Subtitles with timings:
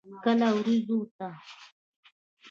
[0.23, 1.27] کله ورېځو ته.